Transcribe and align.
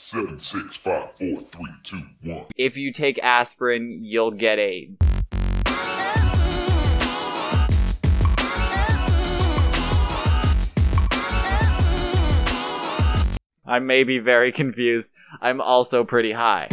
Seven, 0.00 0.38
six, 0.38 0.76
five, 0.76 1.10
four, 1.16 1.36
three, 1.38 1.72
two, 1.82 2.02
one. 2.22 2.44
If 2.54 2.76
you 2.76 2.92
take 2.92 3.18
aspirin, 3.18 3.98
you'll 4.04 4.30
get 4.30 4.60
AIDS. 4.60 5.00
I 13.66 13.80
may 13.80 14.04
be 14.04 14.20
very 14.20 14.52
confused. 14.62 15.08
I'm 15.40 15.60
also 15.60 16.04
pretty 16.04 16.30
high. 16.30 16.68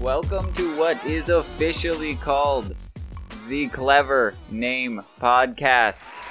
Welcome 0.00 0.54
to 0.54 0.76
what 0.78 1.04
is 1.04 1.28
officially 1.28 2.14
called 2.14 2.74
the 3.48 3.68
Clever 3.68 4.34
Name 4.50 5.02
Podcast. 5.20 6.22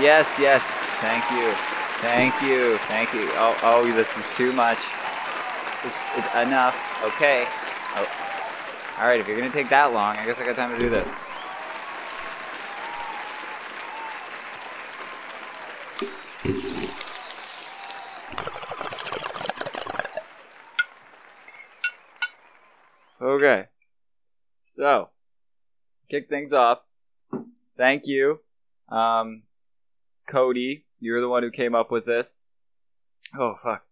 Yes, 0.00 0.34
yes, 0.38 0.85
thank 1.00 1.24
you. 1.30 1.52
Thank 2.00 2.42
you. 2.42 2.78
Thank 2.88 3.12
you. 3.14 3.28
Oh, 3.34 3.58
oh, 3.62 3.92
this 3.92 4.16
is 4.18 4.28
too 4.36 4.52
much. 4.52 4.78
It's, 5.84 5.94
it's 6.16 6.34
enough. 6.34 6.76
Okay. 7.04 7.46
Oh. 7.94 8.06
All 8.98 9.06
right, 9.06 9.20
if 9.20 9.28
you're 9.28 9.36
going 9.36 9.50
to 9.50 9.56
take 9.56 9.68
that 9.68 9.92
long, 9.92 10.16
I 10.16 10.24
guess 10.24 10.40
I 10.40 10.46
got 10.46 10.56
time 10.56 10.70
to 10.70 10.78
do 10.78 10.88
this. 10.88 11.08
Okay. 23.20 23.66
So, 24.72 25.10
kick 26.08 26.30
things 26.30 26.54
off. 26.54 26.78
Thank 27.76 28.06
you. 28.06 28.40
Um, 28.88 29.42
Cody, 30.26 30.85
you're 31.00 31.20
the 31.20 31.28
one 31.28 31.42
who 31.42 31.50
came 31.50 31.74
up 31.74 31.90
with 31.90 32.06
this. 32.06 32.44
Oh, 33.38 33.56
fuck. 33.62 33.84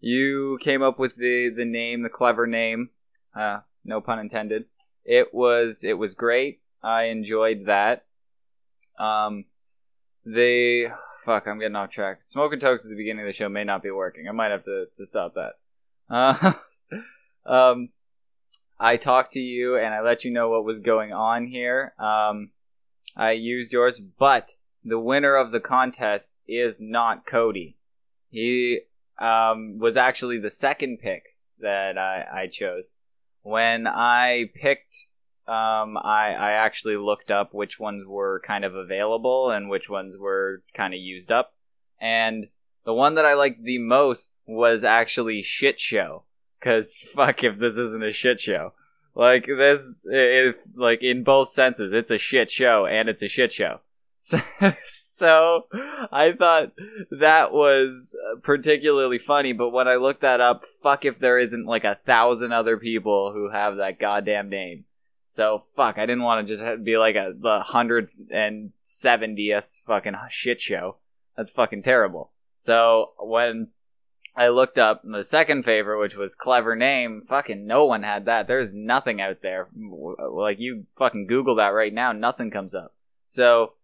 You 0.00 0.58
came 0.60 0.82
up 0.82 0.98
with 0.98 1.16
the, 1.16 1.48
the 1.48 1.64
name, 1.64 2.02
the 2.02 2.08
clever 2.08 2.46
name. 2.46 2.90
Uh, 3.34 3.60
no 3.84 4.00
pun 4.00 4.18
intended. 4.18 4.66
It 5.04 5.32
was, 5.32 5.82
it 5.84 5.94
was 5.94 6.14
great. 6.14 6.60
I 6.82 7.04
enjoyed 7.04 7.66
that. 7.66 8.04
Um, 8.98 9.46
they, 10.24 10.86
fuck, 11.24 11.46
I'm 11.46 11.58
getting 11.58 11.76
off 11.76 11.90
track. 11.90 12.20
Smoking 12.26 12.60
tokes 12.60 12.84
at 12.84 12.90
the 12.90 12.96
beginning 12.96 13.24
of 13.24 13.26
the 13.26 13.32
show 13.32 13.48
may 13.48 13.64
not 13.64 13.82
be 13.82 13.90
working. 13.90 14.28
I 14.28 14.32
might 14.32 14.50
have 14.50 14.64
to, 14.64 14.86
to 14.96 15.06
stop 15.06 15.34
that. 15.34 15.52
Uh, 16.08 16.52
um, 17.46 17.88
I 18.78 18.96
talked 18.96 19.32
to 19.32 19.40
you 19.40 19.76
and 19.76 19.94
I 19.94 20.00
let 20.00 20.24
you 20.24 20.30
know 20.30 20.50
what 20.50 20.64
was 20.64 20.80
going 20.80 21.12
on 21.12 21.46
here. 21.46 21.94
Um, 21.98 22.50
I 23.16 23.32
used 23.32 23.72
yours, 23.72 24.00
but 24.00 24.54
the 24.84 24.98
winner 24.98 25.34
of 25.34 25.50
the 25.50 25.60
contest 25.60 26.36
is 26.46 26.80
not 26.80 27.26
Cody. 27.26 27.76
He 28.28 28.80
um, 29.18 29.78
was 29.78 29.96
actually 29.96 30.38
the 30.38 30.50
second 30.50 30.98
pick 30.98 31.36
that 31.60 31.96
I, 31.96 32.26
I 32.32 32.46
chose. 32.48 32.90
When 33.42 33.86
I 33.86 34.50
picked, 34.54 35.06
um, 35.46 35.96
I, 35.96 36.34
I 36.34 36.52
actually 36.52 36.96
looked 36.96 37.30
up 37.30 37.54
which 37.54 37.78
ones 37.78 38.06
were 38.06 38.42
kind 38.46 38.64
of 38.64 38.74
available 38.74 39.50
and 39.50 39.68
which 39.68 39.88
ones 39.88 40.16
were 40.18 40.62
kind 40.76 40.94
of 40.94 41.00
used 41.00 41.30
up. 41.30 41.54
And 42.00 42.48
the 42.84 42.94
one 42.94 43.14
that 43.14 43.24
I 43.24 43.34
liked 43.34 43.62
the 43.62 43.78
most 43.78 44.32
was 44.46 44.84
actually 44.84 45.42
Shit 45.42 45.80
Show. 45.80 46.24
Cause 46.60 46.96
fuck 47.14 47.44
if 47.44 47.58
this 47.58 47.76
isn't 47.76 48.04
a 48.04 48.12
shit 48.12 48.40
show. 48.40 48.72
Like 49.14 49.46
this, 49.46 50.06
if 50.10 50.56
like 50.74 51.02
in 51.02 51.22
both 51.22 51.50
senses, 51.50 51.92
it's 51.92 52.10
a 52.10 52.18
shit 52.18 52.50
show 52.50 52.84
and 52.86 53.08
it's 53.08 53.22
a 53.22 53.28
shit 53.28 53.52
show. 53.52 53.80
So, 54.24 54.40
so 54.86 55.66
I 56.10 56.32
thought 56.32 56.72
that 57.10 57.52
was 57.52 58.16
particularly 58.42 59.18
funny. 59.18 59.52
But 59.52 59.68
when 59.68 59.86
I 59.86 59.96
looked 59.96 60.22
that 60.22 60.40
up, 60.40 60.64
fuck 60.82 61.04
if 61.04 61.18
there 61.18 61.38
isn't 61.38 61.66
like 61.66 61.84
a 61.84 61.98
thousand 62.06 62.52
other 62.52 62.78
people 62.78 63.32
who 63.34 63.50
have 63.50 63.76
that 63.76 64.00
goddamn 64.00 64.48
name. 64.48 64.86
So 65.26 65.64
fuck, 65.76 65.98
I 65.98 66.06
didn't 66.06 66.22
want 66.22 66.46
to 66.46 66.56
just 66.56 66.84
be 66.84 66.96
like 66.96 67.16
a 67.16 67.34
the 67.38 67.60
hundred 67.60 68.08
and 68.30 68.72
seventieth 68.82 69.82
fucking 69.86 70.14
shit 70.30 70.58
show. 70.58 70.96
That's 71.36 71.50
fucking 71.50 71.82
terrible. 71.82 72.30
So 72.56 73.10
when 73.18 73.68
I 74.34 74.48
looked 74.48 74.78
up 74.78 75.02
the 75.04 75.22
second 75.22 75.66
favorite, 75.66 76.00
which 76.00 76.16
was 76.16 76.34
clever 76.34 76.74
name. 76.74 77.24
Fucking 77.28 77.66
no 77.66 77.84
one 77.84 78.04
had 78.04 78.24
that. 78.24 78.46
There's 78.46 78.72
nothing 78.72 79.20
out 79.20 79.42
there. 79.42 79.68
Like 79.76 80.60
you 80.60 80.86
fucking 80.96 81.26
Google 81.26 81.56
that 81.56 81.68
right 81.74 81.92
now, 81.92 82.12
nothing 82.12 82.50
comes 82.50 82.74
up. 82.74 82.94
So 83.26 83.74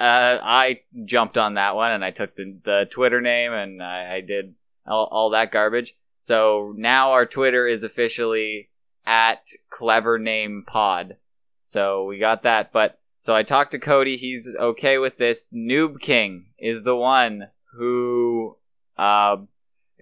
uh, 0.00 0.38
I 0.42 0.80
jumped 1.04 1.36
on 1.36 1.54
that 1.54 1.74
one 1.74 1.92
and 1.92 2.04
I 2.04 2.10
took 2.10 2.36
the, 2.36 2.56
the 2.64 2.86
Twitter 2.90 3.20
name 3.20 3.52
and 3.52 3.82
I, 3.82 4.16
I 4.16 4.20
did 4.20 4.54
all, 4.86 5.08
all 5.10 5.30
that 5.30 5.52
garbage. 5.52 5.96
So 6.20 6.74
now 6.76 7.12
our 7.12 7.26
Twitter 7.26 7.66
is 7.66 7.82
officially 7.82 8.68
at 9.06 9.48
clever 9.70 10.18
name 10.18 10.64
pod. 10.66 11.16
So 11.62 12.04
we 12.04 12.18
got 12.18 12.42
that. 12.44 12.72
But 12.72 12.98
so 13.18 13.34
I 13.34 13.42
talked 13.42 13.72
to 13.72 13.78
Cody. 13.78 14.16
He's 14.16 14.54
okay 14.58 14.98
with 14.98 15.18
this. 15.18 15.48
Noob 15.52 16.00
King 16.00 16.46
is 16.58 16.84
the 16.84 16.96
one 16.96 17.48
who 17.72 18.56
uh, 18.96 19.38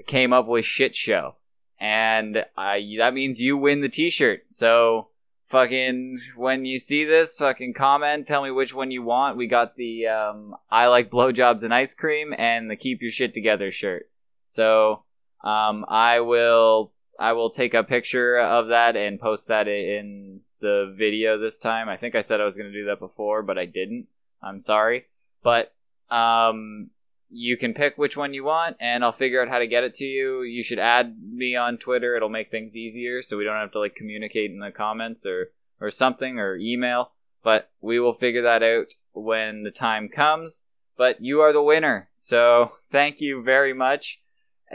came 0.07 0.33
up 0.33 0.47
with 0.47 0.65
shit 0.65 0.95
show, 0.95 1.37
and 1.81 2.45
I 2.57 2.97
that 2.99 3.15
means 3.15 3.41
you 3.41 3.57
win 3.57 3.81
the 3.81 3.89
T-shirt. 3.89 4.45
So 4.49 5.09
fucking 5.47 6.19
when 6.37 6.65
you 6.65 6.79
see 6.79 7.05
this, 7.05 7.39
fucking 7.39 7.75
comment, 7.75 8.27
tell 8.27 8.43
me 8.43 8.51
which 8.51 8.75
one 8.75 8.91
you 8.91 9.03
want. 9.03 9.37
We 9.37 9.47
got 9.47 9.77
the 9.77 10.07
um, 10.07 10.57
I 10.71 10.87
like 10.87 11.11
blowjobs 11.11 11.63
and 11.63 11.73
ice 11.73 11.95
cream, 11.95 12.35
and 12.37 12.71
the 12.71 12.77
keep 12.77 13.03
your 13.03 13.11
shit 13.11 13.35
together 13.35 13.73
shirt. 13.73 14.11
So 14.49 15.05
um, 15.45 15.85
I 15.89 16.21
will 16.21 16.93
I 17.19 17.33
will 17.33 17.51
take 17.51 17.75
a 17.75 17.85
picture 17.85 18.39
of 18.39 18.69
that 18.69 18.97
and 18.97 19.21
post 19.21 19.49
that 19.49 19.69
in 19.69 20.41
the 20.61 20.95
video 20.97 21.39
this 21.39 21.59
time. 21.59 21.89
I 21.89 21.97
think 21.97 22.15
I 22.15 22.21
said 22.21 22.41
I 22.41 22.45
was 22.45 22.57
going 22.57 22.71
to 22.71 22.79
do 22.79 22.87
that 22.87 22.99
before, 22.99 23.43
but 23.43 23.59
I 23.59 23.67
didn't. 23.67 24.07
I'm 24.43 24.61
sorry. 24.61 25.07
But 25.43 25.73
um, 26.11 26.91
you 27.29 27.57
can 27.57 27.75
pick 27.75 27.99
which 27.99 28.17
one 28.17 28.35
you 28.35 28.45
want 28.45 28.77
and 28.81 29.05
I'll 29.05 29.13
figure 29.13 29.43
out 29.43 29.49
how 29.49 29.59
to 29.59 29.67
get 29.67 29.85
it 29.85 29.95
to 29.97 30.05
you. 30.05 30.43
You 30.43 30.63
should 30.63 30.79
add 30.79 31.17
me 31.23 31.57
on 31.57 31.79
Twitter. 31.79 32.17
It'll 32.17 32.29
make 32.29 32.51
things 32.51 32.77
easier 32.77 33.23
so 33.23 33.37
we 33.37 33.45
don't 33.45 33.57
have 33.57 33.73
to 33.73 33.81
like 33.81 33.95
communicate 33.95 34.51
in 34.51 34.61
the 34.61 34.71
comments 34.71 35.27
or 35.27 35.51
or 35.81 35.91
something 35.91 36.39
or 36.39 36.57
email, 36.57 37.13
but 37.43 37.71
we 37.81 38.01
will 38.01 38.15
figure 38.15 38.43
that 38.43 38.63
out 38.63 38.95
when 39.13 39.63
the 39.63 39.71
time 39.71 40.09
comes. 40.09 40.65
But 40.97 41.21
you 41.21 41.41
are 41.41 41.53
the 41.53 41.63
winner. 41.63 42.09
So, 42.13 42.73
thank 42.91 43.21
you 43.21 43.43
very 43.43 43.75
much. 43.75 44.21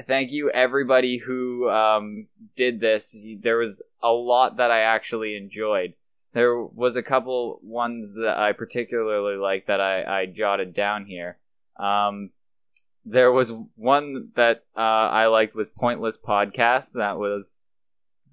Thank 0.06 0.32
you 0.32 0.52
everybody 0.52 1.18
who 1.18 1.68
um, 1.70 2.28
did 2.56 2.80
this. 2.80 3.18
There 3.40 3.58
was 3.58 3.82
a 4.04 4.12
lot 4.12 4.58
that 4.58 4.72
I 4.72 4.82
actually 4.82 5.36
enjoyed. 5.36 5.94
There 6.34 6.64
was 6.64 6.96
a 6.96 7.04
couple 7.04 7.60
ones 7.64 8.16
that 8.16 8.38
I 8.38 8.54
particularly 8.54 9.36
liked 9.36 9.68
that 9.68 9.82
I, 9.82 10.22
I 10.22 10.26
jotted 10.28 10.74
down 10.74 11.06
here. 11.06 11.40
Um, 11.78 12.30
there 13.06 13.32
was 13.32 13.52
one 13.76 14.30
that 14.36 14.64
uh, 14.76 14.80
I 14.80 15.28
liked 15.28 15.56
was 15.56 15.70
Pointless 15.70 16.18
Podcast. 16.18 16.94
That 16.94 17.18
was 17.18 17.60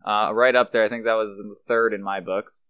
uh, 0.05 0.31
right 0.33 0.55
up 0.55 0.73
there. 0.73 0.85
I 0.85 0.89
think 0.89 1.05
that 1.05 1.15
was 1.15 1.37
the 1.39 1.57
third 1.67 1.95
in 1.95 2.03
my 2.03 2.21
books. 2.21 2.65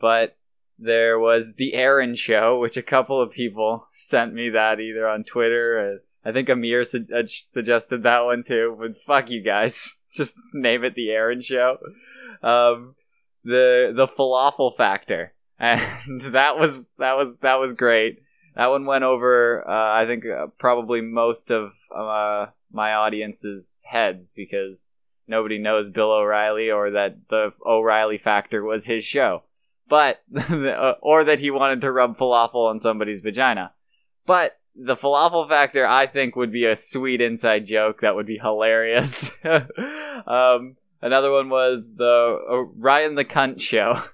But 0.00 0.36
there 0.78 1.18
was 1.18 1.54
The 1.54 1.74
Aaron 1.74 2.14
Show, 2.14 2.58
which 2.58 2.76
a 2.76 2.82
couple 2.82 3.20
of 3.20 3.30
people 3.30 3.86
sent 3.94 4.34
me 4.34 4.50
that 4.50 4.80
either 4.80 5.08
on 5.08 5.24
Twitter. 5.24 6.00
I 6.24 6.32
think 6.32 6.48
Amir 6.48 6.84
su- 6.84 7.06
uh, 7.14 7.22
suggested 7.28 8.02
that 8.02 8.24
one 8.24 8.42
too. 8.42 8.76
But 8.78 9.00
fuck 9.00 9.30
you 9.30 9.42
guys, 9.42 9.94
just 10.12 10.34
name 10.52 10.84
it 10.84 10.94
The 10.94 11.10
Aaron 11.10 11.40
Show. 11.40 11.78
Um, 12.42 12.96
the 13.44 13.92
the 13.94 14.08
falafel 14.08 14.74
factor, 14.74 15.34
and 15.58 16.20
that 16.32 16.58
was 16.58 16.80
that 16.98 17.16
was 17.16 17.36
that 17.38 17.56
was 17.56 17.74
great 17.74 18.23
that 18.56 18.70
one 18.70 18.86
went 18.86 19.04
over. 19.04 19.68
Uh, 19.68 20.02
I 20.02 20.06
think 20.06 20.24
uh, 20.26 20.46
probably 20.58 21.00
most 21.00 21.50
of 21.50 21.72
uh, 21.94 22.46
my 22.72 22.94
audience's 22.94 23.84
heads 23.88 24.32
because 24.32 24.98
nobody 25.26 25.58
knows 25.58 25.88
Bill 25.88 26.12
O'Reilly 26.12 26.70
or 26.70 26.90
that 26.92 27.16
the 27.28 27.52
O'Reilly 27.64 28.18
Factor 28.18 28.62
was 28.62 28.86
his 28.86 29.04
show, 29.04 29.42
but 29.88 30.22
uh, 30.36 30.94
or 31.00 31.24
that 31.24 31.40
he 31.40 31.50
wanted 31.50 31.80
to 31.80 31.92
rub 31.92 32.16
falafel 32.16 32.68
on 32.68 32.80
somebody's 32.80 33.20
vagina. 33.20 33.72
But 34.26 34.58
the 34.76 34.96
falafel 34.96 35.48
factor, 35.48 35.86
I 35.86 36.06
think, 36.06 36.36
would 36.36 36.52
be 36.52 36.64
a 36.64 36.76
sweet 36.76 37.20
inside 37.20 37.66
joke 37.66 38.00
that 38.00 38.14
would 38.14 38.26
be 38.26 38.38
hilarious. 38.38 39.30
um, 39.44 40.76
another 41.00 41.30
one 41.30 41.48
was 41.48 41.94
the 41.96 42.38
uh, 42.50 42.56
Ryan 42.76 43.14
the 43.14 43.24
Cunt 43.24 43.60
show. 43.60 44.02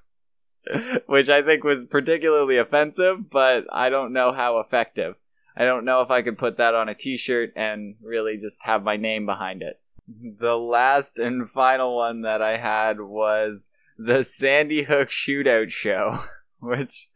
which 1.06 1.28
I 1.28 1.42
think 1.42 1.64
was 1.64 1.84
particularly 1.88 2.58
offensive, 2.58 3.30
but 3.30 3.64
I 3.72 3.88
don't 3.88 4.12
know 4.12 4.32
how 4.32 4.60
effective. 4.60 5.16
I 5.56 5.64
don't 5.64 5.84
know 5.84 6.02
if 6.02 6.10
I 6.10 6.22
could 6.22 6.38
put 6.38 6.56
that 6.58 6.74
on 6.74 6.88
a 6.88 6.94
t 6.94 7.16
shirt 7.16 7.52
and 7.56 7.96
really 8.02 8.38
just 8.40 8.62
have 8.62 8.82
my 8.82 8.96
name 8.96 9.26
behind 9.26 9.62
it. 9.62 9.80
The 10.06 10.56
last 10.56 11.18
and 11.18 11.50
final 11.50 11.96
one 11.96 12.22
that 12.22 12.42
I 12.42 12.56
had 12.56 13.00
was 13.00 13.70
the 13.98 14.22
Sandy 14.22 14.84
Hook 14.84 15.08
Shootout 15.08 15.70
Show, 15.70 16.24
which 16.60 17.08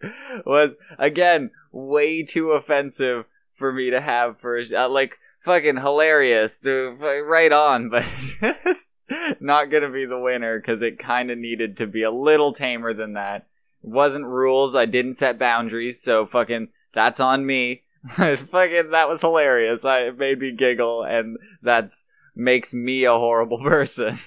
was, 0.44 0.72
again, 0.98 1.50
way 1.72 2.22
too 2.22 2.52
offensive 2.52 3.24
for 3.56 3.72
me 3.72 3.90
to 3.90 4.00
have 4.00 4.38
for 4.40 4.60
uh, 4.60 4.88
like 4.88 5.16
fucking 5.44 5.76
hilarious, 5.76 6.58
to, 6.60 6.96
right 7.26 7.52
on, 7.52 7.88
but 7.88 8.04
not 9.40 9.70
gonna 9.70 9.90
be 9.90 10.06
the 10.06 10.18
winner 10.18 10.58
because 10.58 10.82
it 10.82 10.98
kind 10.98 11.30
of 11.30 11.38
needed 11.38 11.76
to 11.76 11.86
be 11.86 12.02
a 12.02 12.10
little 12.10 12.52
tamer 12.52 12.94
than 12.94 13.14
that. 13.14 13.46
It 13.82 13.90
wasn't 13.90 14.26
rules. 14.26 14.74
I 14.74 14.86
didn't 14.86 15.14
set 15.14 15.38
boundaries, 15.38 16.00
so 16.02 16.26
fucking 16.26 16.68
that's 16.94 17.20
on 17.20 17.46
me. 17.46 17.82
fucking 18.16 18.90
that 18.90 19.08
was 19.08 19.20
hilarious. 19.20 19.84
I 19.84 20.00
it 20.00 20.18
made 20.18 20.38
me 20.38 20.52
giggle, 20.52 21.04
and 21.04 21.36
that's 21.62 22.04
makes 22.34 22.74
me 22.74 23.04
a 23.04 23.12
horrible 23.12 23.58
person. 23.62 24.18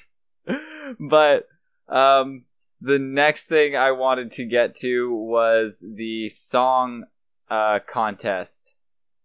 but 1.00 1.47
um, 1.88 2.45
the 2.81 3.00
next 3.00 3.44
thing 3.45 3.75
I 3.75 3.91
wanted 3.91 4.31
to 4.33 4.45
get 4.45 4.75
to 4.77 5.13
was 5.13 5.83
the 5.83 6.30
song 6.30 7.06
uh, 7.50 7.80
contest. 7.85 8.75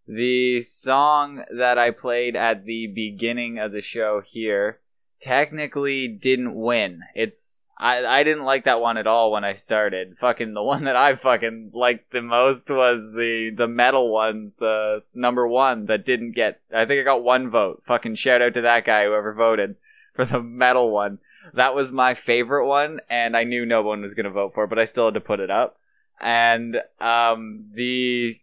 The 0.07 0.63
song 0.63 1.45
that 1.57 1.79
I 1.79 1.91
played 1.91 2.35
at 2.35 2.65
the 2.65 2.89
beginning 2.89 3.59
of 3.59 3.73
the 3.73 3.81
show 3.81 4.21
here 4.25 4.81
technically 5.23 6.09
didn't 6.09 6.55
win. 6.55 7.03
It's 7.15 7.69
I 7.79 8.05
I 8.05 8.23
didn't 8.25 8.45
like 8.45 8.65
that 8.65 8.81
one 8.81 8.99
at 8.99 9.07
all 9.07 9.33
when 9.33 9.45
I 9.45 9.55
started. 9.55 10.17
Fucking 10.21 10.53
the 10.53 10.63
one 10.63 10.85
that 10.85 10.97
I 10.97 11.15
fucking 11.15 11.71
liked 11.73 12.13
the 12.13 12.21
most 12.21 12.69
was 12.69 13.13
the 13.13 13.53
the 13.57 13.69
metal 13.69 14.13
one, 14.13 14.53
the 14.59 15.05
number 15.15 15.47
one 15.47 15.87
that 15.87 16.05
didn't 16.05 16.33
get. 16.33 16.61
I 16.75 16.85
think 16.85 17.01
I 17.01 17.05
got 17.05 17.23
one 17.23 17.51
vote. 17.51 17.83
Fucking 17.87 18.17
shout 18.17 18.43
out 18.43 18.55
to 18.55 18.63
that 18.63 18.85
guy 18.85 19.05
whoever 19.05 19.33
voted 19.33 19.77
for 20.15 20.25
the 20.25 20.43
metal 20.43 20.91
one. 20.91 21.19
That 21.55 21.75
was 21.75 21.91
my 21.91 22.15
favorite 22.15 22.67
one, 22.67 23.01
and 23.09 23.37
I 23.37 23.45
knew 23.45 23.65
no 23.65 23.83
one 23.83 24.03
was 24.03 24.15
gonna 24.15 24.31
vote 24.31 24.55
for 24.55 24.65
it, 24.65 24.71
but 24.71 24.79
I 24.79 24.85
still 24.85 25.07
had 25.07 25.15
to 25.15 25.21
put 25.21 25.41
it 25.41 25.51
up. 25.51 25.79
And 26.21 26.77
um 27.01 27.71
the 27.75 28.41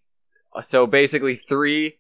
so 0.62 0.88
basically 0.88 1.36
three 1.36 1.98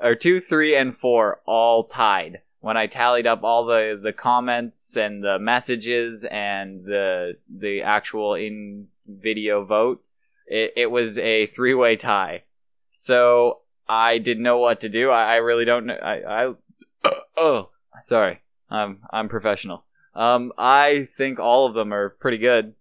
or 0.00 0.14
two, 0.14 0.40
three, 0.40 0.74
and 0.74 0.96
four 0.96 1.40
all 1.46 1.84
tied 1.84 2.40
when 2.62 2.76
I 2.76 2.86
tallied 2.86 3.26
up 3.26 3.42
all 3.42 3.66
the, 3.66 3.98
the 4.00 4.12
comments 4.12 4.96
and 4.96 5.22
the 5.22 5.38
messages 5.38 6.24
and 6.24 6.84
the 6.84 7.36
the 7.50 7.82
actual 7.82 8.34
in 8.34 8.86
video 9.06 9.64
vote, 9.64 10.02
it, 10.46 10.72
it 10.76 10.86
was 10.86 11.18
a 11.18 11.46
three 11.46 11.74
way 11.74 11.96
tie. 11.96 12.44
So 12.92 13.58
I 13.88 14.18
didn't 14.18 14.44
know 14.44 14.58
what 14.58 14.80
to 14.80 14.88
do. 14.88 15.10
I, 15.10 15.34
I 15.34 15.36
really 15.36 15.64
don't 15.64 15.86
know. 15.86 15.94
I, 15.94 16.44
I 16.44 17.10
oh 17.36 17.70
sorry. 18.00 18.40
I'm 18.70 19.00
I'm 19.10 19.28
professional. 19.28 19.84
Um, 20.14 20.52
I 20.56 21.08
think 21.16 21.40
all 21.40 21.66
of 21.66 21.74
them 21.74 21.92
are 21.92 22.10
pretty 22.10 22.38
good. 22.38 22.74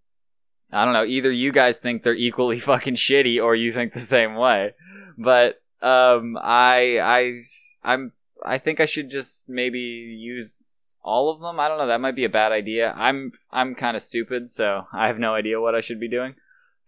I 0.72 0.86
don't 0.86 0.94
know. 0.94 1.06
Either 1.06 1.32
you 1.32 1.52
guys 1.52 1.78
think 1.78 2.04
they're 2.04 2.14
equally 2.14 2.60
fucking 2.72 2.96
shitty, 2.96 3.44
or 3.44 3.56
you 3.56 3.74
think 3.74 3.94
the 3.94 4.00
same 4.00 4.36
way. 4.36 4.76
But 5.18 5.60
um, 5.82 6.38
I 6.40 7.00
I 7.00 7.42
I'm 7.84 8.12
I 8.46 8.58
think 8.58 8.80
I 8.80 8.86
should 8.86 9.10
just 9.10 9.48
maybe 9.48 9.80
use 9.80 10.98
all 11.04 11.32
of 11.32 11.40
them. 11.40 11.60
I 11.60 11.68
don't 11.68 11.78
know. 11.78 11.88
That 11.88 12.02
might 12.02 12.16
be 12.16 12.26
a 12.26 12.30
bad 12.30 12.52
idea. 12.52 12.94
I'm 12.96 13.34
I'm 13.52 13.76
kind 13.76 13.98
of 13.98 14.04
stupid, 14.04 14.50
so 14.50 14.88
I 14.94 15.08
have 15.08 15.20
no 15.20 15.34
idea 15.34 15.62
what 15.62 15.76
I 15.76 15.82
should 15.82 16.00
be 16.00 16.10
doing. 16.10 16.36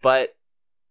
But 0.02 0.36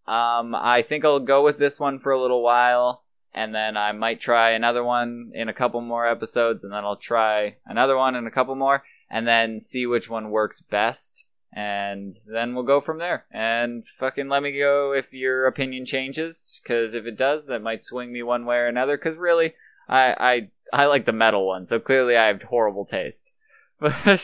um, 0.07 0.55
I 0.55 0.83
think 0.87 1.05
I'll 1.05 1.19
go 1.19 1.43
with 1.43 1.57
this 1.57 1.79
one 1.79 1.99
for 1.99 2.11
a 2.11 2.21
little 2.21 2.43
while, 2.43 3.03
and 3.33 3.53
then 3.53 3.77
I 3.77 3.91
might 3.91 4.19
try 4.19 4.51
another 4.51 4.83
one 4.83 5.31
in 5.33 5.49
a 5.49 5.53
couple 5.53 5.81
more 5.81 6.07
episodes, 6.07 6.63
and 6.63 6.73
then 6.73 6.83
I'll 6.83 6.97
try 6.97 7.57
another 7.65 7.95
one 7.95 8.15
in 8.15 8.27
a 8.27 8.31
couple 8.31 8.55
more, 8.55 8.83
and 9.09 9.27
then 9.27 9.59
see 9.59 9.85
which 9.85 10.09
one 10.09 10.29
works 10.29 10.61
best. 10.61 11.25
And 11.55 12.17
then 12.25 12.55
we'll 12.55 12.63
go 12.63 12.81
from 12.81 12.97
there. 12.97 13.25
And 13.31 13.85
fucking 13.85 14.27
let 14.27 14.41
me 14.41 14.57
go 14.57 14.91
if 14.91 15.13
your 15.13 15.45
opinion 15.45 15.85
changes, 15.85 16.59
because 16.63 16.95
if 16.95 17.05
it 17.05 17.15
does, 17.15 17.45
that 17.45 17.61
might 17.61 17.83
swing 17.83 18.11
me 18.11 18.23
one 18.23 18.45
way 18.45 18.55
or 18.55 18.65
another. 18.65 18.97
Because 18.97 19.17
really, 19.17 19.53
I, 19.87 20.49
I 20.73 20.81
I 20.83 20.85
like 20.87 21.05
the 21.05 21.11
metal 21.11 21.45
one, 21.45 21.65
so 21.65 21.79
clearly 21.79 22.17
I 22.17 22.27
have 22.27 22.43
horrible 22.43 22.85
taste. 22.85 23.31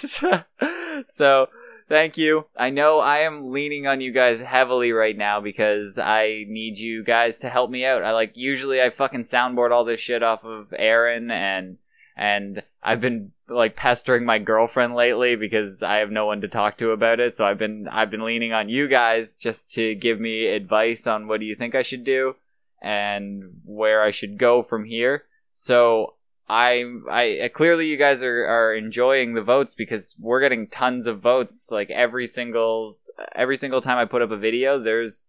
so 1.13 1.47
thank 1.87 2.17
you. 2.17 2.45
I 2.57 2.69
know 2.69 2.99
I 2.99 3.19
am 3.19 3.51
leaning 3.51 3.87
on 3.87 4.01
you 4.01 4.11
guys 4.11 4.39
heavily 4.39 4.91
right 4.91 5.17
now 5.17 5.41
because 5.41 5.99
I 5.99 6.45
need 6.47 6.77
you 6.77 7.03
guys 7.03 7.39
to 7.39 7.49
help 7.49 7.69
me 7.69 7.85
out. 7.85 8.03
I 8.03 8.11
like 8.11 8.31
usually 8.35 8.81
I 8.81 8.89
fucking 8.89 9.23
soundboard 9.23 9.71
all 9.71 9.85
this 9.85 9.99
shit 9.99 10.23
off 10.23 10.43
of 10.43 10.73
Aaron 10.77 11.29
and 11.29 11.77
and 12.15 12.63
I've 12.83 13.01
been 13.01 13.31
like 13.47 13.75
pestering 13.75 14.25
my 14.25 14.39
girlfriend 14.39 14.95
lately 14.95 15.35
because 15.35 15.81
I 15.81 15.97
have 15.97 16.11
no 16.11 16.25
one 16.25 16.41
to 16.41 16.47
talk 16.47 16.77
to 16.77 16.91
about 16.91 17.19
it. 17.19 17.35
So 17.35 17.45
I've 17.45 17.57
been 17.57 17.87
I've 17.87 18.11
been 18.11 18.25
leaning 18.25 18.53
on 18.53 18.69
you 18.69 18.87
guys 18.87 19.35
just 19.35 19.71
to 19.71 19.95
give 19.95 20.19
me 20.19 20.47
advice 20.47 21.07
on 21.07 21.27
what 21.27 21.39
do 21.39 21.45
you 21.45 21.55
think 21.55 21.75
I 21.75 21.81
should 21.81 22.03
do 22.03 22.35
and 22.81 23.61
where 23.65 24.03
I 24.03 24.11
should 24.11 24.37
go 24.37 24.63
from 24.63 24.85
here. 24.85 25.25
So 25.61 26.13
I, 26.47 26.85
I 27.11 27.49
clearly 27.53 27.87
you 27.87 27.97
guys 27.97 28.23
are, 28.23 28.45
are 28.45 28.73
enjoying 28.73 29.33
the 29.33 29.41
votes 29.41 29.75
because 29.75 30.15
we're 30.17 30.39
getting 30.39 30.67
tons 30.67 31.05
of 31.05 31.19
votes. 31.19 31.69
Like 31.69 31.89
every 31.89 32.27
single 32.27 32.97
every 33.35 33.57
single 33.57 33.81
time 33.81 33.97
I 33.97 34.05
put 34.05 34.21
up 34.21 34.31
a 34.31 34.37
video, 34.37 34.79
there's 34.79 35.25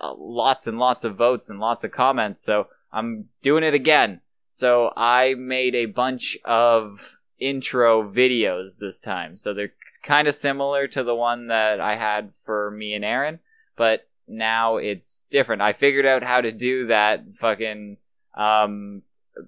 lots 0.00 0.66
and 0.66 0.78
lots 0.78 1.04
of 1.04 1.16
votes 1.16 1.50
and 1.50 1.60
lots 1.60 1.84
of 1.84 1.92
comments. 1.92 2.42
So 2.42 2.68
I'm 2.90 3.26
doing 3.42 3.64
it 3.64 3.74
again. 3.74 4.22
So 4.50 4.90
I 4.96 5.34
made 5.34 5.74
a 5.74 5.86
bunch 5.86 6.38
of 6.46 7.18
intro 7.38 8.02
videos 8.02 8.78
this 8.78 8.98
time. 8.98 9.36
So 9.36 9.52
they're 9.52 9.74
kind 10.02 10.26
of 10.26 10.34
similar 10.34 10.86
to 10.88 11.04
the 11.04 11.14
one 11.14 11.48
that 11.48 11.80
I 11.80 11.96
had 11.96 12.32
for 12.46 12.70
me 12.70 12.94
and 12.94 13.04
Aaron, 13.04 13.40
but 13.76 14.08
now 14.26 14.78
it's 14.78 15.24
different. 15.30 15.60
I 15.60 15.74
figured 15.74 16.06
out 16.06 16.22
how 16.22 16.40
to 16.40 16.50
do 16.50 16.86
that 16.86 17.24
fucking 17.38 17.98
um 18.34 19.02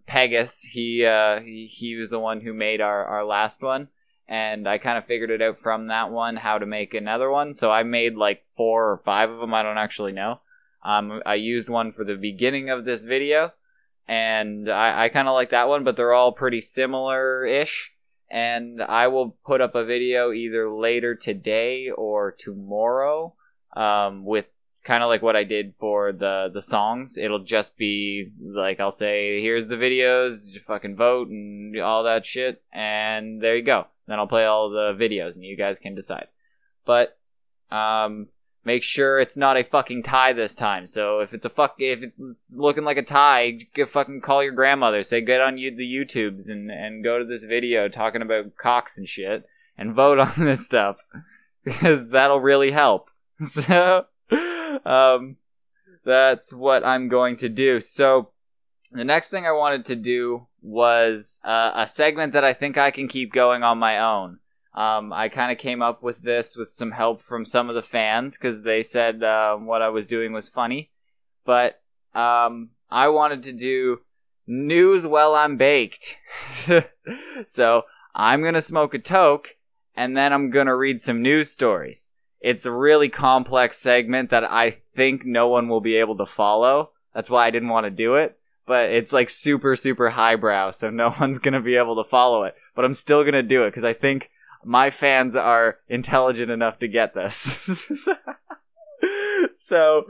Pegas, 0.08 0.62
he, 0.62 1.04
uh, 1.04 1.40
he 1.40 1.66
he 1.66 1.96
was 1.96 2.10
the 2.10 2.18
one 2.18 2.40
who 2.40 2.52
made 2.52 2.80
our 2.80 3.04
our 3.04 3.24
last 3.24 3.62
one, 3.62 3.88
and 4.28 4.68
I 4.68 4.78
kind 4.78 4.98
of 4.98 5.06
figured 5.06 5.30
it 5.30 5.42
out 5.42 5.58
from 5.58 5.86
that 5.88 6.10
one 6.10 6.36
how 6.36 6.58
to 6.58 6.66
make 6.66 6.94
another 6.94 7.30
one. 7.30 7.54
So 7.54 7.70
I 7.70 7.82
made 7.82 8.16
like 8.16 8.42
four 8.56 8.90
or 8.90 8.98
five 9.04 9.30
of 9.30 9.40
them. 9.40 9.54
I 9.54 9.62
don't 9.62 9.78
actually 9.78 10.12
know. 10.12 10.40
Um, 10.82 11.22
I 11.26 11.34
used 11.34 11.68
one 11.68 11.92
for 11.92 12.04
the 12.04 12.16
beginning 12.16 12.70
of 12.70 12.84
this 12.84 13.04
video, 13.04 13.52
and 14.06 14.70
I, 14.70 15.04
I 15.04 15.08
kind 15.08 15.28
of 15.28 15.34
like 15.34 15.50
that 15.50 15.68
one, 15.68 15.84
but 15.84 15.96
they're 15.96 16.12
all 16.12 16.32
pretty 16.32 16.60
similar-ish. 16.60 17.92
And 18.28 18.82
I 18.82 19.06
will 19.06 19.36
put 19.46 19.60
up 19.60 19.76
a 19.76 19.84
video 19.84 20.32
either 20.32 20.68
later 20.68 21.14
today 21.14 21.90
or 21.90 22.32
tomorrow 22.32 23.34
um, 23.76 24.24
with 24.24 24.46
kind 24.86 25.02
of 25.02 25.08
like 25.08 25.20
what 25.20 25.36
I 25.36 25.44
did 25.44 25.74
for 25.78 26.12
the 26.12 26.48
the 26.52 26.62
songs. 26.62 27.18
It'll 27.18 27.42
just 27.42 27.76
be 27.76 28.30
like 28.40 28.78
I'll 28.78 28.92
say, 28.92 29.42
"Here's 29.42 29.66
the 29.66 29.74
videos, 29.74 30.46
you 30.46 30.60
fucking 30.60 30.96
vote 30.96 31.28
and 31.28 31.78
all 31.80 32.04
that 32.04 32.24
shit," 32.24 32.62
and 32.72 33.42
there 33.42 33.56
you 33.56 33.64
go. 33.64 33.88
Then 34.06 34.18
I'll 34.18 34.28
play 34.28 34.44
all 34.44 34.70
the 34.70 34.96
videos, 34.98 35.34
and 35.34 35.44
you 35.44 35.56
guys 35.56 35.78
can 35.80 35.96
decide. 35.96 36.28
But 36.84 37.18
um, 37.70 38.28
make 38.64 38.84
sure 38.84 39.18
it's 39.18 39.36
not 39.36 39.56
a 39.56 39.64
fucking 39.64 40.04
tie 40.04 40.32
this 40.32 40.54
time. 40.54 40.86
So 40.86 41.18
if 41.18 41.34
it's 41.34 41.44
a 41.44 41.50
fuck, 41.50 41.74
if 41.78 42.04
it's 42.18 42.52
looking 42.54 42.84
like 42.84 42.96
a 42.96 43.02
tie, 43.02 43.66
fucking 43.88 44.20
call 44.20 44.44
your 44.44 44.52
grandmother. 44.52 45.02
Say 45.02 45.20
get 45.20 45.40
on 45.40 45.58
you, 45.58 45.74
the 45.74 45.82
YouTubes 45.82 46.48
and 46.48 46.70
and 46.70 47.02
go 47.02 47.18
to 47.18 47.24
this 47.24 47.42
video 47.42 47.88
talking 47.88 48.22
about 48.22 48.56
cocks 48.56 48.96
and 48.96 49.08
shit, 49.08 49.46
and 49.76 49.94
vote 49.94 50.18
on 50.20 50.44
this 50.44 50.64
stuff 50.64 50.98
because 51.64 52.10
that'll 52.10 52.40
really 52.40 52.70
help. 52.70 53.10
So 53.38 54.06
um, 54.86 55.36
that's 56.04 56.52
what 56.52 56.84
I'm 56.84 57.08
going 57.08 57.36
to 57.38 57.48
do. 57.48 57.80
So 57.80 58.30
the 58.92 59.04
next 59.04 59.28
thing 59.28 59.46
I 59.46 59.52
wanted 59.52 59.84
to 59.86 59.96
do 59.96 60.46
was 60.62 61.40
uh, 61.44 61.72
a 61.74 61.86
segment 61.86 62.32
that 62.32 62.44
I 62.44 62.52
think 62.52 62.78
I 62.78 62.90
can 62.90 63.08
keep 63.08 63.32
going 63.32 63.62
on 63.62 63.78
my 63.78 63.98
own. 63.98 64.38
Um, 64.74 65.12
I 65.12 65.28
kind 65.28 65.50
of 65.50 65.58
came 65.58 65.82
up 65.82 66.02
with 66.02 66.22
this 66.22 66.56
with 66.56 66.70
some 66.70 66.92
help 66.92 67.22
from 67.22 67.44
some 67.44 67.68
of 67.68 67.74
the 67.74 67.82
fans 67.82 68.36
because 68.36 68.62
they 68.62 68.82
said 68.82 69.22
uh, 69.22 69.56
what 69.56 69.82
I 69.82 69.88
was 69.88 70.06
doing 70.06 70.32
was 70.32 70.48
funny. 70.48 70.90
But 71.44 71.80
um, 72.14 72.70
I 72.90 73.08
wanted 73.08 73.42
to 73.44 73.52
do 73.52 74.00
news 74.46 75.06
while 75.06 75.34
I'm 75.34 75.56
baked. 75.56 76.18
so 77.46 77.82
I'm 78.14 78.42
going 78.42 78.54
to 78.54 78.62
smoke 78.62 78.94
a 78.94 78.98
toke 78.98 79.56
and 79.96 80.16
then 80.16 80.32
I'm 80.32 80.50
going 80.50 80.66
to 80.66 80.76
read 80.76 81.00
some 81.00 81.22
news 81.22 81.50
stories. 81.50 82.12
It's 82.40 82.66
a 82.66 82.72
really 82.72 83.08
complex 83.08 83.78
segment 83.78 84.30
that 84.30 84.44
I 84.44 84.78
think 84.94 85.24
no 85.24 85.48
one 85.48 85.68
will 85.68 85.80
be 85.80 85.96
able 85.96 86.16
to 86.18 86.26
follow. 86.26 86.90
That's 87.14 87.30
why 87.30 87.46
I 87.46 87.50
didn't 87.50 87.70
want 87.70 87.84
to 87.84 87.90
do 87.90 88.14
it. 88.16 88.38
But 88.66 88.90
it's 88.90 89.12
like 89.12 89.30
super, 89.30 89.76
super 89.76 90.10
highbrow, 90.10 90.72
so 90.72 90.90
no 90.90 91.14
one's 91.20 91.38
gonna 91.38 91.60
be 91.60 91.76
able 91.76 92.02
to 92.02 92.08
follow 92.08 92.44
it. 92.44 92.54
But 92.74 92.84
I'm 92.84 92.94
still 92.94 93.24
gonna 93.24 93.42
do 93.42 93.64
it 93.64 93.70
because 93.70 93.84
I 93.84 93.92
think 93.92 94.30
my 94.64 94.90
fans 94.90 95.36
are 95.36 95.78
intelligent 95.88 96.50
enough 96.50 96.78
to 96.80 96.88
get 96.88 97.14
this. 97.14 97.86
so, 99.62 100.04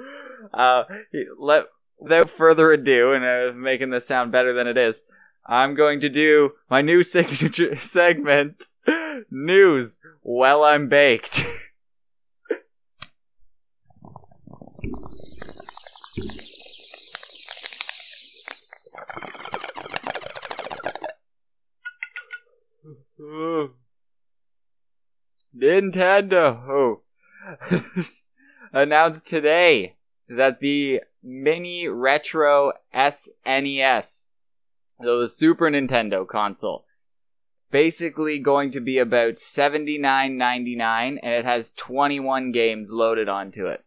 uh, 0.54 0.84
let, 1.38 1.64
without 1.98 2.30
further 2.30 2.72
ado, 2.72 3.12
and 3.12 3.24
uh, 3.24 3.52
making 3.54 3.90
this 3.90 4.06
sound 4.06 4.32
better 4.32 4.54
than 4.54 4.66
it 4.66 4.78
is, 4.78 5.04
I'm 5.46 5.74
going 5.74 6.00
to 6.00 6.08
do 6.08 6.52
my 6.70 6.80
new 6.80 7.02
signature 7.02 7.76
segment, 7.76 8.64
news 9.30 9.98
while 10.22 10.64
I'm 10.64 10.88
baked. 10.88 11.44
Hmm. 16.16 16.46
Nintendo. 25.54 26.58
Oh. 26.68 27.02
Announced 28.72 29.26
today 29.26 29.96
that 30.28 30.60
the 30.60 31.00
Mini 31.22 31.86
Retro 31.86 32.72
SNES, 32.94 34.26
so 35.02 35.20
the 35.20 35.28
Super 35.28 35.70
Nintendo 35.70 36.26
console, 36.26 36.86
basically 37.70 38.38
going 38.38 38.70
to 38.70 38.80
be 38.80 38.98
about 38.98 39.34
$79.99 39.34 41.18
and 41.22 41.32
it 41.32 41.44
has 41.44 41.72
21 41.72 42.52
games 42.52 42.90
loaded 42.90 43.28
onto 43.28 43.66
it. 43.66 43.85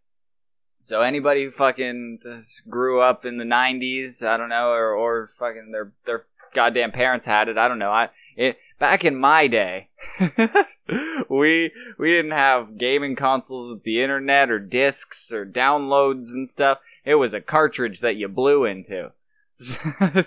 So 0.90 1.02
anybody 1.02 1.44
who 1.44 1.52
fucking 1.52 2.18
just 2.24 2.68
grew 2.68 3.00
up 3.00 3.24
in 3.24 3.38
the 3.38 3.44
90s, 3.44 4.26
I 4.26 4.38
don't 4.38 4.50
know, 4.50 4.72
or, 4.72 4.96
or 4.96 5.30
fucking 5.38 5.70
their 5.72 5.92
their 6.08 6.26
goddamn 6.56 6.92
parents 6.92 7.28
had 7.28 7.48
it, 7.48 7.60
I 7.60 7.68
don't 7.68 7.78
know. 7.78 7.92
I 7.92 8.10
it, 8.36 8.58
back 8.80 9.06
in 9.06 9.16
my 9.16 9.46
day, 9.46 9.90
we 11.30 11.72
we 12.00 12.12
didn't 12.12 12.32
have 12.32 12.80
gaming 12.80 13.16
consoles 13.16 13.72
with 13.72 13.84
the 13.84 14.02
internet 14.02 14.50
or 14.50 14.58
discs 14.58 15.32
or 15.32 15.46
downloads 15.46 16.34
and 16.34 16.50
stuff. 16.50 16.80
It 17.06 17.16
was 17.16 17.36
a 17.36 17.42
cartridge 17.42 18.00
that 18.00 18.16
you 18.16 18.28
blew 18.28 18.66
into. 18.66 19.12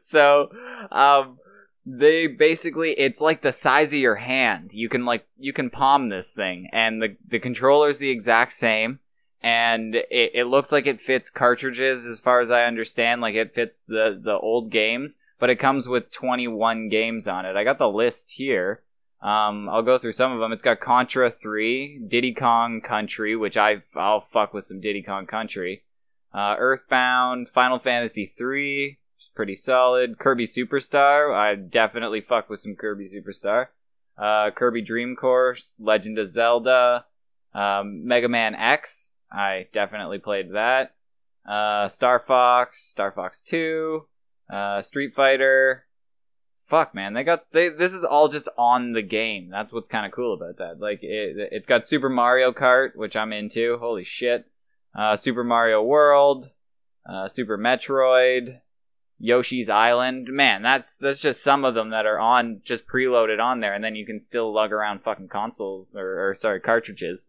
so, 0.00 0.48
um, 0.90 1.36
they 1.84 2.28
basically 2.28 2.92
it's 2.92 3.20
like 3.20 3.42
the 3.42 3.52
size 3.52 3.92
of 3.92 3.98
your 3.98 4.16
hand. 4.16 4.72
You 4.72 4.88
can 4.88 5.04
like 5.04 5.26
you 5.36 5.52
can 5.52 5.68
palm 5.68 6.08
this 6.08 6.32
thing, 6.32 6.70
and 6.72 7.02
the 7.02 7.18
the 7.28 7.38
controller's 7.38 7.98
the 7.98 8.08
exact 8.08 8.54
same. 8.54 9.00
And 9.46 9.94
it, 9.94 10.32
it 10.34 10.44
looks 10.48 10.72
like 10.72 10.88
it 10.88 11.00
fits 11.00 11.30
cartridges 11.30 12.04
as 12.04 12.18
far 12.18 12.40
as 12.40 12.50
I 12.50 12.64
understand. 12.64 13.20
Like 13.20 13.36
it 13.36 13.54
fits 13.54 13.84
the, 13.84 14.20
the 14.20 14.36
old 14.36 14.72
games, 14.72 15.18
but 15.38 15.50
it 15.50 15.60
comes 15.60 15.86
with 15.86 16.10
21 16.10 16.88
games 16.88 17.28
on 17.28 17.46
it. 17.46 17.54
I 17.54 17.62
got 17.62 17.78
the 17.78 17.88
list 17.88 18.32
here. 18.32 18.82
Um, 19.22 19.68
I'll 19.68 19.84
go 19.84 19.98
through 19.98 20.14
some 20.14 20.32
of 20.32 20.40
them. 20.40 20.50
It's 20.50 20.62
got 20.62 20.80
Contra 20.80 21.30
3, 21.30 22.06
Diddy 22.08 22.34
Kong 22.34 22.80
Country, 22.80 23.36
which 23.36 23.56
I 23.56 23.82
I'll 23.94 24.22
fuck 24.32 24.52
with 24.52 24.64
some 24.64 24.80
Diddy 24.80 25.00
Kong 25.00 25.26
Country. 25.26 25.84
Uh, 26.34 26.56
Earthbound, 26.58 27.48
Final 27.54 27.78
Fantasy 27.78 28.34
3, 28.36 28.98
pretty 29.36 29.54
solid. 29.54 30.18
Kirby 30.18 30.46
Superstar, 30.46 31.32
I 31.32 31.54
definitely 31.54 32.20
fuck 32.20 32.50
with 32.50 32.58
some 32.58 32.74
Kirby 32.74 33.08
Superstar. 33.14 33.68
Uh, 34.18 34.50
Kirby 34.50 34.82
Dream 34.82 35.14
Course, 35.14 35.76
Legend 35.78 36.18
of 36.18 36.28
Zelda, 36.28 37.04
um, 37.54 38.04
Mega 38.04 38.28
Man 38.28 38.56
X, 38.56 39.12
I 39.36 39.66
definitely 39.72 40.18
played 40.18 40.54
that. 40.54 40.94
Uh, 41.46 41.88
Star 41.88 42.18
Fox, 42.18 42.82
Star 42.82 43.12
Fox 43.12 43.42
2, 43.42 44.06
uh, 44.50 44.82
Street 44.82 45.14
Fighter. 45.14 45.84
Fuck, 46.66 46.94
man, 46.94 47.12
they 47.12 47.22
got 47.22 47.42
they. 47.52 47.68
This 47.68 47.92
is 47.92 48.02
all 48.02 48.26
just 48.26 48.48
on 48.58 48.92
the 48.92 49.02
game. 49.02 49.50
That's 49.50 49.72
what's 49.72 49.86
kind 49.86 50.04
of 50.04 50.10
cool 50.10 50.34
about 50.34 50.56
that. 50.56 50.80
Like, 50.80 50.98
it, 51.02 51.36
it's 51.52 51.66
got 51.66 51.86
Super 51.86 52.08
Mario 52.08 52.50
Kart, 52.50 52.96
which 52.96 53.14
I'm 53.14 53.32
into. 53.32 53.76
Holy 53.78 54.02
shit! 54.02 54.46
Uh, 54.92 55.16
Super 55.16 55.44
Mario 55.44 55.80
World, 55.80 56.50
uh, 57.08 57.28
Super 57.28 57.56
Metroid, 57.56 58.62
Yoshi's 59.20 59.68
Island. 59.68 60.26
Man, 60.28 60.62
that's 60.62 60.96
that's 60.96 61.20
just 61.20 61.40
some 61.40 61.64
of 61.64 61.74
them 61.74 61.90
that 61.90 62.04
are 62.04 62.18
on 62.18 62.62
just 62.64 62.88
preloaded 62.88 63.40
on 63.40 63.60
there, 63.60 63.72
and 63.72 63.84
then 63.84 63.94
you 63.94 64.04
can 64.04 64.18
still 64.18 64.52
lug 64.52 64.72
around 64.72 65.04
fucking 65.04 65.28
consoles 65.28 65.94
or, 65.94 66.30
or 66.30 66.34
sorry 66.34 66.58
cartridges 66.58 67.28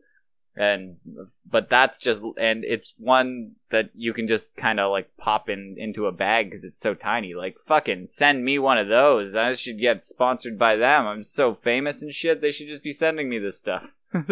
and 0.58 0.98
but 1.46 1.70
that's 1.70 2.00
just 2.00 2.22
and 2.38 2.66
it's 2.66 2.94
one 2.98 3.52
that 3.70 3.92
you 3.94 4.12
can 4.12 4.28
just 4.28 4.58
kind 4.58 4.80
of 4.80 4.92
like 4.92 5.16
pop 5.18 5.50
in 5.50 5.76
into 5.78 6.08
a 6.08 6.12
bag 6.12 6.50
because 6.50 6.64
it's 6.64 6.80
so 6.80 6.96
tiny. 6.96 7.36
Like 7.36 7.58
fucking 7.66 8.08
send 8.08 8.44
me 8.44 8.58
one 8.58 8.80
of 8.80 8.88
those. 8.88 9.36
I 9.36 9.54
should 9.54 9.80
get 9.80 10.04
sponsored 10.04 10.58
by 10.58 10.76
them. 10.76 11.06
I'm 11.06 11.24
so 11.24 11.54
famous 11.54 12.02
and 12.02 12.14
shit 12.14 12.42
they 12.42 12.52
should 12.52 12.68
just 12.68 12.84
be 12.84 12.92
sending 12.92 13.30
me 13.30 13.38
this 13.38 13.60
stuff. 13.60 13.84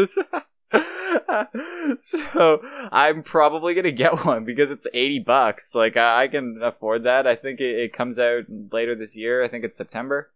So 2.02 2.62
i'm 2.92 3.24
probably 3.24 3.74
gonna 3.74 3.92
get 3.92 4.26
one 4.26 4.44
because 4.46 4.72
it's 4.72 4.88
80 4.94 5.20
bucks. 5.20 5.76
Like 5.76 5.96
i, 5.96 6.24
I 6.24 6.28
can 6.28 6.60
afford 6.62 7.04
that. 7.04 7.28
I 7.28 7.36
think 7.36 7.60
it, 7.60 7.78
it 7.78 7.94
comes 7.94 8.18
out 8.18 8.46
later 8.72 8.96
this 8.96 9.16
year. 9.16 9.44
I 9.44 9.48
think 9.48 9.64
it's 9.64 9.78
september. 9.78 10.32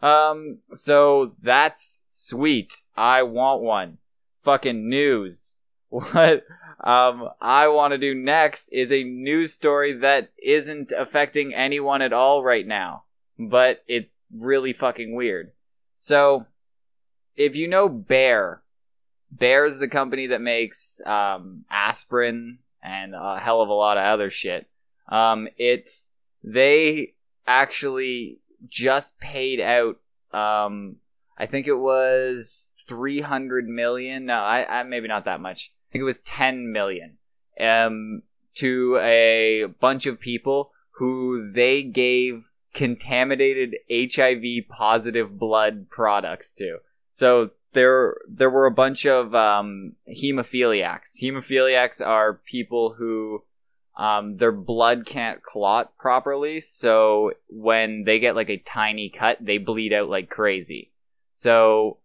Um 0.00 0.58
so 0.74 1.34
that's 1.40 2.02
sweet. 2.06 2.82
I 2.96 3.22
want 3.22 3.62
one 3.62 3.98
fucking 4.44 4.88
news. 4.88 5.56
What 5.92 6.46
um, 6.82 7.28
I 7.38 7.68
want 7.68 7.92
to 7.92 7.98
do 7.98 8.14
next 8.14 8.70
is 8.72 8.90
a 8.90 9.04
news 9.04 9.52
story 9.52 9.92
that 9.98 10.30
isn't 10.42 10.90
affecting 10.90 11.52
anyone 11.52 12.00
at 12.00 12.14
all 12.14 12.42
right 12.42 12.66
now, 12.66 13.04
but 13.38 13.84
it's 13.86 14.20
really 14.34 14.72
fucking 14.72 15.14
weird. 15.14 15.52
So, 15.94 16.46
if 17.36 17.54
you 17.54 17.68
know 17.68 17.90
Bayer, 17.90 18.62
Bayer 19.36 19.66
is 19.66 19.78
the 19.78 19.88
company 19.88 20.28
that 20.28 20.40
makes 20.40 21.02
um, 21.06 21.66
aspirin 21.70 22.58
and 22.82 23.14
a 23.14 23.38
hell 23.38 23.60
of 23.60 23.68
a 23.68 23.74
lot 23.74 23.98
of 23.98 24.04
other 24.04 24.30
shit. 24.30 24.66
Um, 25.08 25.48
it's 25.56 26.10
they 26.42 27.14
actually 27.46 28.38
just 28.68 29.18
paid 29.18 29.60
out 29.60 29.98
um, 30.32 30.96
I 31.42 31.46
think 31.46 31.66
it 31.66 31.74
was 31.74 32.76
300 32.86 33.66
million. 33.66 34.26
No, 34.26 34.34
I, 34.34 34.78
I 34.78 34.82
maybe 34.84 35.08
not 35.08 35.24
that 35.24 35.40
much. 35.40 35.72
I 35.90 35.92
think 35.92 36.02
it 36.02 36.04
was 36.04 36.20
10 36.20 36.70
million. 36.70 37.18
Um, 37.60 38.22
to 38.54 38.96
a 38.98 39.64
bunch 39.80 40.06
of 40.06 40.20
people 40.20 40.70
who 40.98 41.50
they 41.50 41.82
gave 41.82 42.48
contaminated 42.74 43.74
HIV 43.90 44.68
positive 44.68 45.36
blood 45.36 45.90
products 45.90 46.52
to. 46.52 46.78
So 47.10 47.50
there 47.72 48.18
there 48.28 48.50
were 48.50 48.66
a 48.66 48.70
bunch 48.70 49.04
of 49.04 49.34
um, 49.34 49.96
hemophiliacs. 50.08 51.20
Hemophiliacs 51.20 52.06
are 52.06 52.34
people 52.34 52.94
who 52.98 53.42
um, 53.96 54.36
their 54.36 54.52
blood 54.52 55.06
can't 55.06 55.42
clot 55.42 55.98
properly, 55.98 56.60
so 56.60 57.32
when 57.48 58.04
they 58.04 58.20
get 58.20 58.36
like 58.36 58.48
a 58.48 58.58
tiny 58.58 59.08
cut, 59.08 59.38
they 59.40 59.58
bleed 59.58 59.92
out 59.92 60.08
like 60.08 60.30
crazy. 60.30 60.91
So 61.34 61.96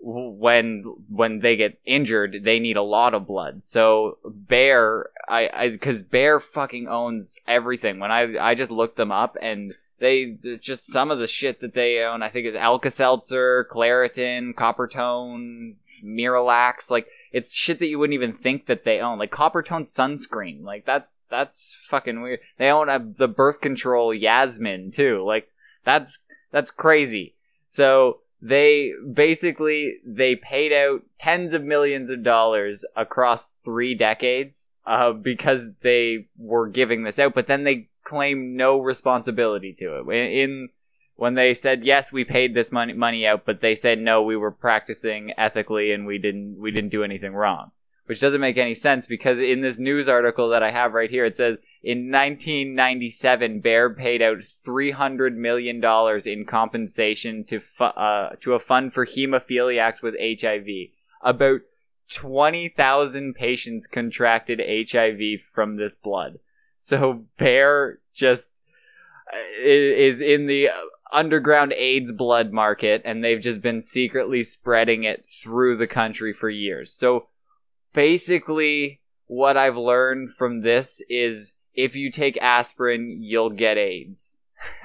when 0.00 0.82
when 1.08 1.38
they 1.38 1.54
get 1.54 1.78
injured, 1.84 2.40
they 2.42 2.58
need 2.58 2.76
a 2.76 2.82
lot 2.82 3.14
of 3.14 3.28
blood. 3.28 3.62
So 3.62 4.18
Bayer, 4.48 5.08
I 5.28 5.48
I 5.54 5.68
because 5.70 6.02
Bayer 6.02 6.40
fucking 6.40 6.88
owns 6.88 7.38
everything. 7.46 8.00
When 8.00 8.10
I 8.10 8.36
I 8.38 8.56
just 8.56 8.72
looked 8.72 8.96
them 8.96 9.12
up 9.12 9.36
and 9.40 9.74
they 10.00 10.36
just 10.60 10.86
some 10.86 11.12
of 11.12 11.20
the 11.20 11.28
shit 11.28 11.60
that 11.60 11.74
they 11.74 12.00
own. 12.00 12.24
I 12.24 12.28
think 12.28 12.46
it's 12.46 12.56
Alka 12.56 12.90
Seltzer, 12.90 13.68
Claritin, 13.70 14.52
Coppertone, 14.52 15.76
Miralax. 16.04 16.90
Like 16.90 17.06
it's 17.30 17.54
shit 17.54 17.78
that 17.78 17.86
you 17.86 18.00
wouldn't 18.00 18.14
even 18.14 18.32
think 18.32 18.66
that 18.66 18.84
they 18.84 18.98
own. 18.98 19.20
Like 19.20 19.30
Coppertone 19.30 19.82
sunscreen. 19.82 20.64
Like 20.64 20.84
that's 20.84 21.20
that's 21.30 21.76
fucking 21.88 22.20
weird. 22.20 22.40
They 22.58 22.68
own 22.68 22.88
a, 22.88 22.98
the 22.98 23.28
birth 23.28 23.60
control 23.60 24.12
Yasmin 24.12 24.90
too. 24.90 25.22
Like 25.24 25.48
that's 25.84 26.18
that's 26.50 26.72
crazy. 26.72 27.36
So 27.68 28.21
they 28.42 28.92
basically 29.14 29.98
they 30.04 30.34
paid 30.34 30.72
out 30.72 31.02
tens 31.18 31.54
of 31.54 31.62
millions 31.62 32.10
of 32.10 32.24
dollars 32.24 32.84
across 32.96 33.54
three 33.64 33.94
decades 33.94 34.68
uh, 34.84 35.12
because 35.12 35.70
they 35.82 36.26
were 36.36 36.66
giving 36.66 37.04
this 37.04 37.20
out, 37.20 37.34
but 37.34 37.46
then 37.46 37.62
they 37.62 37.88
claim 38.02 38.56
no 38.56 38.80
responsibility 38.80 39.72
to 39.72 39.96
it. 39.96 40.08
In, 40.12 40.32
in 40.32 40.68
when 41.14 41.34
they 41.34 41.54
said 41.54 41.84
yes, 41.84 42.10
we 42.10 42.24
paid 42.24 42.52
this 42.52 42.72
money 42.72 42.92
money 42.92 43.24
out, 43.24 43.44
but 43.46 43.60
they 43.60 43.76
said 43.76 44.00
no, 44.00 44.20
we 44.22 44.36
were 44.36 44.50
practicing 44.50 45.32
ethically 45.38 45.92
and 45.92 46.04
we 46.04 46.18
didn't 46.18 46.58
we 46.58 46.72
didn't 46.72 46.90
do 46.90 47.04
anything 47.04 47.34
wrong 47.34 47.70
which 48.06 48.20
doesn't 48.20 48.40
make 48.40 48.58
any 48.58 48.74
sense 48.74 49.06
because 49.06 49.38
in 49.38 49.60
this 49.60 49.78
news 49.78 50.08
article 50.08 50.48
that 50.48 50.62
I 50.62 50.70
have 50.70 50.92
right 50.92 51.08
here, 51.08 51.24
it 51.24 51.36
says 51.36 51.58
in 51.82 52.12
1997, 52.12 53.60
Bayer 53.60 53.90
paid 53.90 54.22
out 54.22 54.44
300 54.44 55.36
million 55.36 55.80
dollars 55.80 56.26
in 56.26 56.44
compensation 56.44 57.42
to 57.44 57.58
fu- 57.58 57.84
uh, 57.84 58.36
to 58.40 58.54
a 58.54 58.60
fund 58.60 58.92
for 58.92 59.04
hemophiliacs 59.04 60.00
with 60.00 60.14
HIV. 60.20 60.66
About 61.22 61.62
20,000 62.08 63.34
patients 63.34 63.86
contracted 63.86 64.60
HIV 64.60 65.40
from 65.52 65.76
this 65.76 65.94
blood. 65.94 66.38
So 66.76 67.24
Bayer 67.36 68.00
just 68.14 68.60
uh, 69.32 69.38
is 69.60 70.20
in 70.20 70.46
the 70.46 70.68
underground 71.12 71.72
AIDS 71.72 72.12
blood 72.12 72.52
market 72.52 73.02
and 73.04 73.22
they've 73.22 73.40
just 73.40 73.60
been 73.60 73.80
secretly 73.80 74.42
spreading 74.42 75.04
it 75.04 75.26
through 75.26 75.76
the 75.76 75.86
country 75.86 76.32
for 76.32 76.48
years. 76.48 76.92
So 76.92 77.28
basically 77.92 79.00
what 79.26 79.56
I've 79.56 79.76
learned 79.76 80.34
from 80.34 80.62
this 80.62 81.02
is 81.08 81.56
if 81.74 81.96
you 81.96 82.10
take 82.10 82.36
aspirin, 82.38 83.18
you'll 83.20 83.50
get 83.50 83.78
AIDS. 83.78 84.38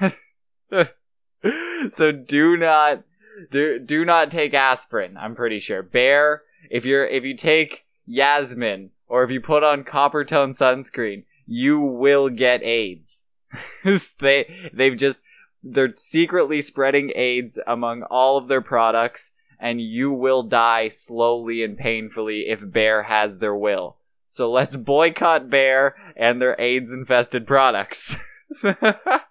so 1.90 2.12
do 2.12 2.56
not 2.56 3.04
do 3.50 3.78
do 3.78 4.04
not 4.04 4.30
take 4.30 4.54
aspirin. 4.54 5.16
I'm 5.16 5.34
pretty 5.34 5.60
sure. 5.60 5.82
Bayer, 5.82 6.42
if 6.70 6.84
you're 6.84 7.06
if 7.06 7.24
you 7.24 7.36
take 7.36 7.86
Yasmin 8.06 8.90
or 9.06 9.24
if 9.24 9.30
you 9.30 9.40
put 9.40 9.62
on 9.62 9.84
Coppertone 9.84 10.56
sunscreen, 10.56 11.24
you 11.46 11.80
will 11.80 12.28
get 12.28 12.62
AIDS. 12.62 13.26
they 14.20 14.70
they've 14.72 14.96
just 14.96 15.18
they're 15.62 15.94
secretly 15.96 16.62
spreading 16.62 17.12
AIDS 17.14 17.58
among 17.66 18.02
all 18.04 18.36
of 18.36 18.48
their 18.48 18.60
products 18.60 19.32
and 19.58 19.80
you 19.80 20.12
will 20.12 20.42
die 20.42 20.88
slowly 20.88 21.64
and 21.64 21.76
painfully 21.76 22.46
if 22.48 22.70
Bayer 22.70 23.02
has 23.02 23.38
their 23.38 23.56
will. 23.56 23.96
So 24.30 24.50
let's 24.50 24.76
boycott 24.76 25.48
Bayer 25.48 25.96
and 26.14 26.40
their 26.40 26.54
AIDS 26.60 26.92
infested 26.92 27.46
products. 27.46 28.14
I, 28.62 29.24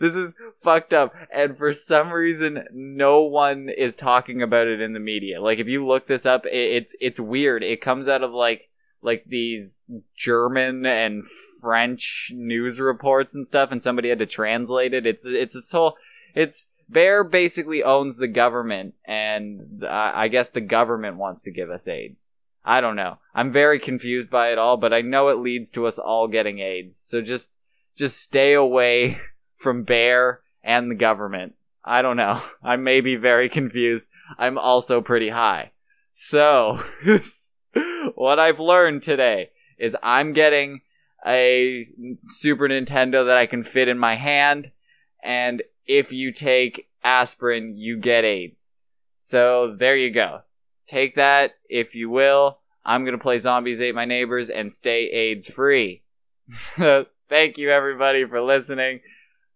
this 0.00 0.14
is 0.14 0.34
fucked 0.62 0.94
up. 0.94 1.12
And 1.32 1.56
for 1.56 1.74
some 1.74 2.10
reason, 2.10 2.64
no 2.72 3.22
one 3.22 3.68
is 3.68 3.94
talking 3.94 4.40
about 4.40 4.68
it 4.68 4.80
in 4.80 4.94
the 4.94 5.00
media. 5.00 5.42
Like, 5.42 5.58
if 5.58 5.66
you 5.66 5.86
look 5.86 6.06
this 6.06 6.24
up, 6.24 6.46
it, 6.46 6.54
it's, 6.54 6.96
it's 6.98 7.20
weird. 7.20 7.62
It 7.62 7.82
comes 7.82 8.08
out 8.08 8.22
of 8.22 8.32
like, 8.32 8.70
like 9.02 9.24
these 9.26 9.82
German 10.16 10.86
and 10.86 11.24
French 11.60 12.32
news 12.34 12.80
reports 12.80 13.34
and 13.34 13.46
stuff, 13.46 13.70
and 13.70 13.82
somebody 13.82 14.08
had 14.08 14.18
to 14.20 14.26
translate 14.26 14.94
it. 14.94 15.06
It's, 15.06 15.26
it's 15.26 15.52
this 15.52 15.70
whole, 15.70 15.96
it's, 16.34 16.68
Bayer 16.88 17.22
basically 17.22 17.82
owns 17.82 18.16
the 18.16 18.28
government, 18.28 18.94
and 19.04 19.84
uh, 19.84 20.12
I 20.14 20.28
guess 20.28 20.48
the 20.48 20.62
government 20.62 21.18
wants 21.18 21.42
to 21.42 21.50
give 21.50 21.68
us 21.68 21.86
AIDS. 21.86 22.32
I 22.64 22.80
don't 22.80 22.96
know. 22.96 23.18
I'm 23.34 23.52
very 23.52 23.78
confused 23.78 24.30
by 24.30 24.50
it 24.50 24.58
all, 24.58 24.76
but 24.76 24.92
I 24.92 25.02
know 25.02 25.28
it 25.28 25.38
leads 25.38 25.70
to 25.72 25.86
us 25.86 25.98
all 25.98 26.28
getting 26.28 26.60
AIDS. 26.60 26.96
So 26.96 27.20
just 27.20 27.52
just 27.96 28.18
stay 28.18 28.54
away 28.54 29.18
from 29.56 29.84
Bayer 29.84 30.40
and 30.62 30.90
the 30.90 30.94
government. 30.94 31.54
I 31.84 32.02
don't 32.02 32.16
know. 32.16 32.42
I 32.62 32.76
may 32.76 33.00
be 33.00 33.16
very 33.16 33.48
confused. 33.48 34.06
I'm 34.38 34.58
also 34.58 35.00
pretty 35.00 35.30
high. 35.30 35.72
So, 36.12 36.82
what 38.14 38.38
I've 38.38 38.60
learned 38.60 39.02
today 39.02 39.50
is 39.78 39.96
I'm 40.02 40.32
getting 40.32 40.80
a 41.26 41.86
Super 42.28 42.68
Nintendo 42.68 43.26
that 43.26 43.36
I 43.36 43.46
can 43.46 43.64
fit 43.64 43.88
in 43.88 43.98
my 43.98 44.14
hand, 44.14 44.70
and 45.22 45.62
if 45.86 46.12
you 46.12 46.32
take 46.32 46.88
aspirin, 47.02 47.76
you 47.76 47.98
get 47.98 48.24
AIDS. 48.24 48.76
So, 49.18 49.74
there 49.76 49.96
you 49.96 50.12
go. 50.12 50.42
Take 50.86 51.14
that 51.14 51.56
if 51.68 51.94
you 51.94 52.10
will. 52.10 52.58
I'm 52.84 53.04
gonna 53.04 53.18
play 53.18 53.38
Zombies 53.38 53.80
Ate 53.80 53.94
My 53.94 54.04
Neighbors 54.04 54.50
and 54.50 54.70
stay 54.70 55.06
AIDS 55.06 55.48
free. 55.48 56.02
Thank 57.28 57.56
you 57.56 57.70
everybody 57.70 58.26
for 58.26 58.42
listening. 58.42 59.00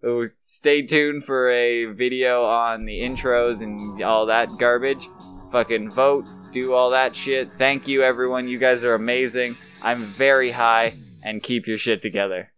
Uh, 0.02 0.28
stay 0.40 0.82
tuned 0.82 1.24
for 1.24 1.50
a 1.50 1.86
video 1.86 2.44
on 2.44 2.84
the 2.84 3.00
intros 3.00 3.62
and 3.62 4.02
all 4.02 4.26
that 4.26 4.50
garbage. 4.58 5.08
Fucking 5.52 5.90
vote, 5.90 6.26
do 6.52 6.74
all 6.74 6.90
that 6.90 7.16
shit. 7.16 7.50
Thank 7.58 7.88
you 7.88 8.02
everyone. 8.02 8.48
You 8.48 8.58
guys 8.58 8.84
are 8.84 8.94
amazing. 8.94 9.56
I'm 9.82 10.06
very 10.06 10.50
high 10.50 10.94
and 11.22 11.42
keep 11.42 11.66
your 11.66 11.78
shit 11.78 12.00
together. 12.00 12.52